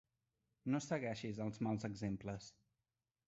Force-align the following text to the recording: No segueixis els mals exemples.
No 0.75 0.79
segueixis 0.85 1.41
els 1.45 1.61
mals 1.67 1.87
exemples. 1.91 2.51